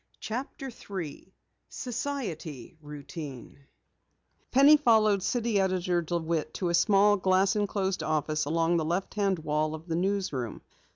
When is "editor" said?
5.59-6.01